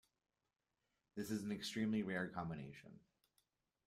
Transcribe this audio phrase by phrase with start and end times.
[1.15, 2.99] This is an extremely rare combination.